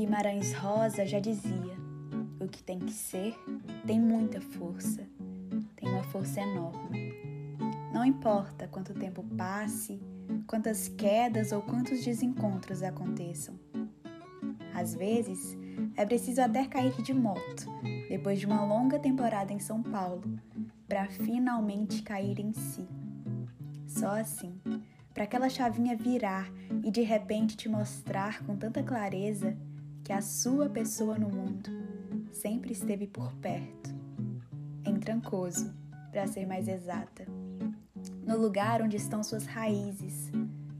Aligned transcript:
Guimarães 0.00 0.54
Rosa 0.54 1.04
já 1.04 1.20
dizia: 1.20 1.76
o 2.40 2.48
que 2.48 2.62
tem 2.62 2.78
que 2.78 2.90
ser 2.90 3.38
tem 3.86 4.00
muita 4.00 4.40
força, 4.40 5.06
tem 5.76 5.90
uma 5.90 6.02
força 6.04 6.40
enorme. 6.40 7.12
Não 7.92 8.02
importa 8.02 8.66
quanto 8.66 8.94
tempo 8.94 9.22
passe, 9.36 10.00
quantas 10.46 10.88
quedas 10.88 11.52
ou 11.52 11.60
quantos 11.60 12.02
desencontros 12.02 12.82
aconteçam. 12.82 13.60
Às 14.72 14.94
vezes, 14.94 15.54
é 15.94 16.06
preciso 16.06 16.40
até 16.40 16.64
cair 16.64 17.02
de 17.02 17.12
moto, 17.12 17.66
depois 18.08 18.40
de 18.40 18.46
uma 18.46 18.64
longa 18.64 18.98
temporada 18.98 19.52
em 19.52 19.58
São 19.58 19.82
Paulo, 19.82 20.22
para 20.88 21.10
finalmente 21.10 22.00
cair 22.00 22.40
em 22.40 22.54
si. 22.54 22.88
Só 23.86 24.18
assim, 24.18 24.58
para 25.12 25.24
aquela 25.24 25.50
chavinha 25.50 25.94
virar 25.94 26.50
e 26.82 26.90
de 26.90 27.02
repente 27.02 27.54
te 27.54 27.68
mostrar 27.68 28.42
com 28.44 28.56
tanta 28.56 28.82
clareza 28.82 29.54
que 30.10 30.14
a 30.14 30.20
sua 30.20 30.68
pessoa 30.68 31.16
no 31.16 31.28
mundo 31.28 31.70
sempre 32.32 32.72
esteve 32.72 33.06
por 33.06 33.32
perto, 33.36 33.94
em 34.84 34.98
Trancoso, 34.98 35.72
para 36.10 36.26
ser 36.26 36.48
mais 36.48 36.66
exata, 36.66 37.24
no 38.26 38.36
lugar 38.36 38.82
onde 38.82 38.96
estão 38.96 39.22
suas 39.22 39.46
raízes, 39.46 40.32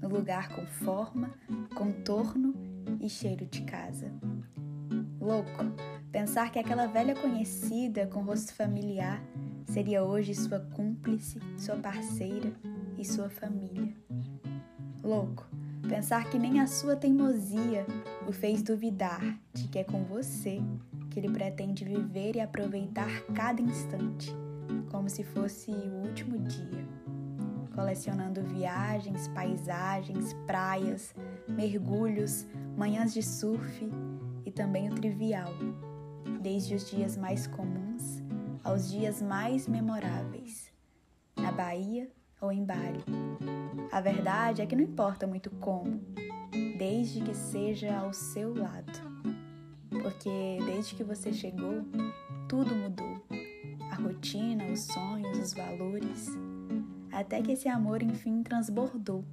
no 0.00 0.08
lugar 0.08 0.48
com 0.48 0.66
forma, 0.66 1.30
contorno 1.72 2.52
e 3.00 3.08
cheiro 3.08 3.46
de 3.46 3.62
casa. 3.62 4.12
Louco, 5.20 5.66
pensar 6.10 6.50
que 6.50 6.58
aquela 6.58 6.88
velha 6.88 7.14
conhecida 7.14 8.08
com 8.08 8.24
rosto 8.24 8.52
familiar 8.52 9.22
seria 9.66 10.02
hoje 10.02 10.34
sua 10.34 10.58
cúmplice, 10.58 11.38
sua 11.56 11.76
parceira 11.76 12.52
e 12.98 13.04
sua 13.04 13.30
família. 13.30 13.94
Louco, 15.00 15.46
pensar 15.92 16.30
que 16.30 16.38
nem 16.38 16.58
a 16.58 16.66
sua 16.66 16.96
teimosia 16.96 17.84
o 18.26 18.32
fez 18.32 18.62
duvidar 18.62 19.20
de 19.52 19.68
que 19.68 19.78
é 19.78 19.84
com 19.84 20.02
você 20.04 20.58
que 21.10 21.20
ele 21.20 21.28
pretende 21.28 21.84
viver 21.84 22.34
e 22.34 22.40
aproveitar 22.40 23.10
cada 23.34 23.60
instante, 23.60 24.34
como 24.90 25.10
se 25.10 25.22
fosse 25.22 25.70
o 25.70 26.06
último 26.06 26.38
dia, 26.38 26.88
colecionando 27.74 28.42
viagens, 28.42 29.28
paisagens, 29.28 30.32
praias, 30.46 31.14
mergulhos, 31.46 32.46
manhãs 32.74 33.12
de 33.12 33.22
surf 33.22 33.86
e 34.46 34.50
também 34.50 34.88
o 34.88 34.94
trivial, 34.94 35.52
desde 36.40 36.74
os 36.74 36.88
dias 36.88 37.18
mais 37.18 37.46
comuns 37.46 38.22
aos 38.64 38.90
dias 38.90 39.20
mais 39.20 39.68
memoráveis, 39.68 40.72
na 41.36 41.52
Bahia 41.52 42.08
ou 42.42 42.52
em. 42.52 42.66
A 43.90 44.00
verdade 44.00 44.60
é 44.60 44.66
que 44.66 44.76
não 44.76 44.84
importa 44.84 45.26
muito 45.26 45.50
como, 45.52 46.00
desde 46.76 47.22
que 47.22 47.34
seja 47.34 47.96
ao 47.96 48.12
seu 48.12 48.54
lado 48.54 49.12
porque 50.00 50.58
desde 50.64 50.94
que 50.94 51.04
você 51.04 51.32
chegou, 51.32 51.84
tudo 52.48 52.74
mudou. 52.74 53.20
A 53.90 53.94
rotina, 53.94 54.64
os 54.66 54.80
sonhos, 54.86 55.38
os 55.38 55.52
valores, 55.54 56.28
até 57.12 57.42
que 57.42 57.52
esse 57.52 57.68
amor 57.68 58.02
enfim 58.02 58.42
transbordou, 58.42 59.24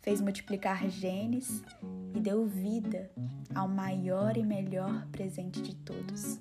fez 0.00 0.20
multiplicar 0.20 0.88
genes 0.88 1.62
e 2.14 2.20
deu 2.20 2.46
vida 2.46 3.10
ao 3.54 3.68
maior 3.68 4.36
e 4.36 4.44
melhor 4.44 5.06
presente 5.10 5.60
de 5.60 5.74
todos. 5.74 6.40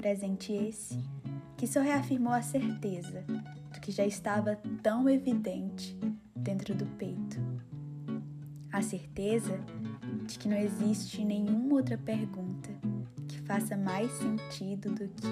Presente 0.00 0.52
esse 0.52 0.98
que 1.58 1.66
só 1.66 1.80
reafirmou 1.80 2.32
a 2.32 2.40
certeza 2.40 3.24
do 3.26 3.80
que 3.80 3.90
já 3.90 4.06
estava 4.06 4.54
tão 4.80 5.08
evidente 5.08 5.98
dentro 6.34 6.72
do 6.72 6.86
peito. 6.86 7.36
A 8.72 8.80
certeza 8.80 9.58
de 10.24 10.38
que 10.38 10.48
não 10.48 10.56
existe 10.56 11.24
nenhuma 11.24 11.74
outra 11.74 11.98
pergunta 11.98 12.70
que 13.26 13.40
faça 13.40 13.76
mais 13.76 14.08
sentido 14.12 14.88
do 14.94 15.08
que 15.08 15.26